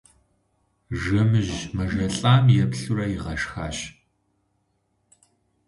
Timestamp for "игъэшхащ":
3.15-3.77